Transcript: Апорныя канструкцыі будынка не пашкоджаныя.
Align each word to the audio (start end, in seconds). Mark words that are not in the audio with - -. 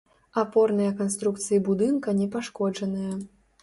Апорныя 0.43 0.95
канструкцыі 1.03 1.63
будынка 1.71 2.19
не 2.25 2.31
пашкоджаныя. 2.37 3.19